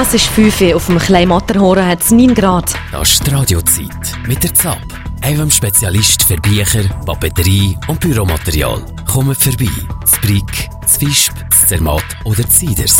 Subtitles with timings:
[0.00, 2.72] Es ist 5 Uhr, auf dem kleinen Matterhorn hat es 9 Grad.
[2.92, 4.78] Das ist die Radiozeit mit der ZAP.
[5.26, 8.80] Eurem Spezialist für Bücher, Papeterie und Büromaterial.
[9.12, 9.68] Kommt vorbei.
[10.00, 12.96] Das Brick, das Fischb, das Zermatt oder das Siders.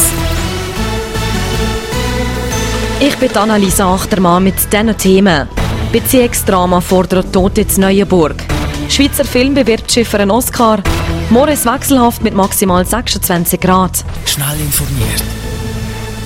[2.99, 5.49] Ich bin Annalisa Achtermann mit diesen Themen.
[5.93, 8.43] Beziehungsdrama fordert Tote in Neuenburg.
[8.89, 10.83] Schweizer Film bewirbt sich für einen Oscar.
[11.31, 14.05] Morris wechselhaft mit maximal 26 Grad.
[14.27, 15.23] Schnell informiert.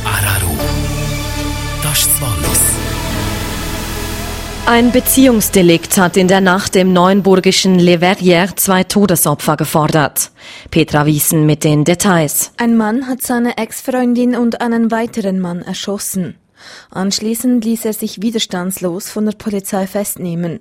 [0.04, 0.51] Araru.
[1.92, 2.60] Wallis.
[4.64, 10.30] Ein Beziehungsdelikt hat in der Nacht im neuenburgischen Le Verrières zwei Todesopfer gefordert.
[10.70, 12.52] Petra Wiesen mit den Details.
[12.56, 16.38] Ein Mann hat seine Ex-Freundin und einen weiteren Mann erschossen.
[16.90, 20.60] Anschließend ließ er sich widerstandslos von der Polizei festnehmen.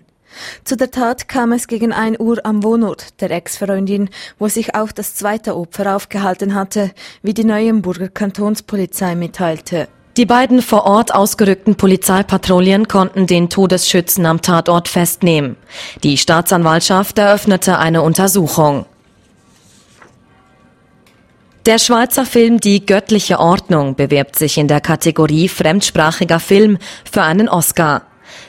[0.66, 4.91] Zu der Tat kam es gegen 1 Uhr am Wohnort der Ex-Freundin, wo sich auch
[4.91, 6.91] das zweite Opfer aufgehalten hatte,
[7.22, 9.88] wie die Neuenburger Kantonspolizei mitteilte.
[10.17, 15.55] Die beiden vor Ort ausgerückten Polizeipatrouillen konnten den Todesschützen am Tatort festnehmen.
[16.03, 18.86] Die Staatsanwaltschaft eröffnete eine Untersuchung.
[21.66, 26.77] Der Schweizer Film Die göttliche Ordnung bewirbt sich in der Kategorie fremdsprachiger Film
[27.09, 28.02] für einen Oscar.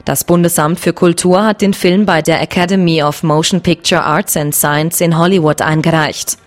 [0.04, 4.54] Das Bundesamt für Kultur hat den Film bei der Academy of Motion Picture Arts and
[4.54, 6.38] Science in Hollywood eingereicht.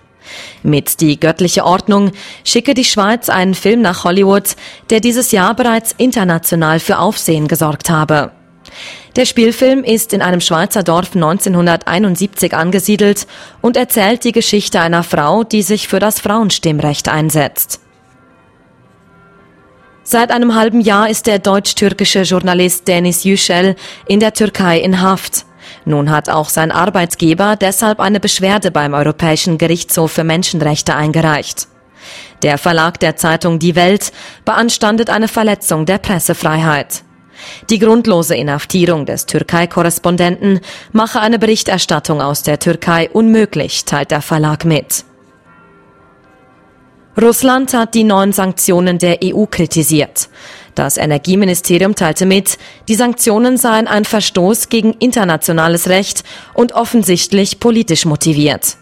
[0.64, 2.12] Mit Die göttliche Ordnung
[2.44, 4.56] schicke die Schweiz einen Film nach Hollywood,
[4.90, 8.32] der dieses Jahr bereits international für Aufsehen gesorgt habe.
[9.16, 13.28] Der Spielfilm ist in einem Schweizer Dorf 1971 angesiedelt
[13.62, 17.80] und erzählt die Geschichte einer Frau, die sich für das Frauenstimmrecht einsetzt.
[20.04, 25.46] Seit einem halben Jahr ist der deutsch-türkische Journalist Denis Yücel in der Türkei in Haft.
[25.84, 31.68] Nun hat auch sein Arbeitgeber deshalb eine Beschwerde beim Europäischen Gerichtshof für Menschenrechte eingereicht.
[32.42, 34.12] Der Verlag der Zeitung Die Welt
[34.46, 37.04] beanstandet eine Verletzung der Pressefreiheit.
[37.70, 44.66] Die grundlose Inhaftierung des Türkei-Korrespondenten mache eine Berichterstattung aus der Türkei unmöglich, teilt der Verlag
[44.66, 45.06] mit.
[47.22, 50.30] Russland hat die neuen Sanktionen der EU kritisiert.
[50.76, 52.58] Das Energieministerium teilte mit,
[52.90, 58.78] die Sanktionen seien ein Verstoß gegen internationales Recht und offensichtlich politisch motiviert.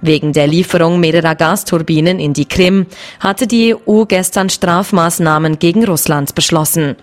[0.00, 2.86] Wegen der Lieferung mehrerer Gasturbinen in die Krim
[3.20, 6.96] hatte die EU gestern Strafmaßnahmen gegen Russland beschlossen.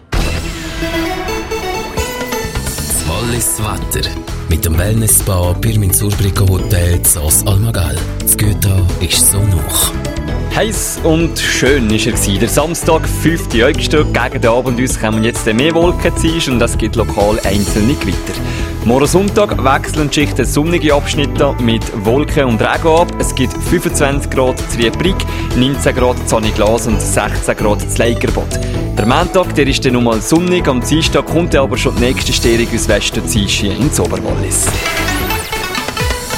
[3.07, 4.09] Wallis Wetter.
[4.50, 7.95] Mit dem Wellness-Spa Pirmin Surbricko Hotel Zos Almagal.
[8.19, 9.91] Das Güter ist so noch.
[10.55, 12.39] Heiß und schön war er.
[12.39, 13.47] Der Samstag, 5.
[13.63, 16.13] August, gegen den Abend uns kommen jetzt mehr Wolken
[16.47, 18.39] und es gibt lokal einzelne Gewitter.
[18.85, 23.07] Morgen Sonntag wechseln die Schichten sonnige Abschnitte mit Wolken und Regen ab.
[23.17, 25.15] Es gibt 25 Grad zu Riebrig,
[25.55, 28.59] 19 Grad zu Glas und 16 Grad zu Leigerbad.
[28.95, 32.67] Der Montag der ist dann nochmal sonnig, am Dienstag kommt aber schon die nächste Störung
[32.75, 34.67] aus Westen hier ins Oberwallis.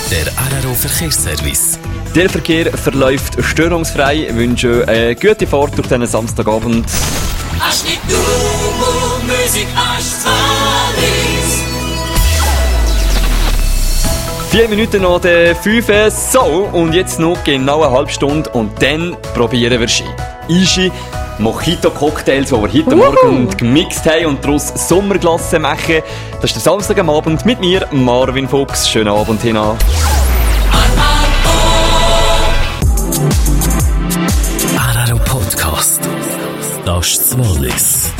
[0.09, 1.79] Der Araro Verkehrsservice.
[2.15, 4.27] Der Verkehr verläuft störungsfrei.
[4.29, 6.85] Ich wünsche eine gute Fahrt durch diesen Samstagabend.
[14.49, 15.87] Vier Minuten nach der 5.
[16.31, 20.05] So, und jetzt noch genau eine halbe Stunde und dann probieren wir Ski.
[20.47, 20.93] Ishi,
[21.39, 22.95] Mojito-Cocktails, die wir heute Uhu.
[22.95, 26.01] Morgen gemixt haben und daraus Sommerglasse machen.
[26.39, 28.89] Das ist der Samstag am Abend mit mir, Marvin Fuchs.
[28.89, 29.77] Schönen Abend hinein.
[36.85, 38.13] Das ist Wallis.